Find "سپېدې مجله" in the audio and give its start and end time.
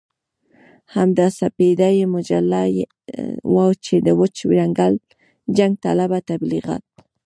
1.39-2.61